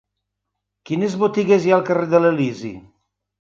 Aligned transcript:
Quines 0.89 1.17
botigues 1.23 1.67
hi 1.67 1.75
ha 1.75 1.77
al 1.77 1.85
carrer 1.91 2.09
de 2.15 2.23
l'Elisi? 2.25 2.73